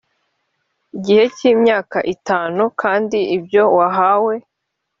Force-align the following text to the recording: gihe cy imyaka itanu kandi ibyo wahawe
gihe 1.03 1.23
cy 1.35 1.43
imyaka 1.53 1.97
itanu 2.13 2.63
kandi 2.81 3.19
ibyo 3.37 3.63
wahawe 3.77 4.35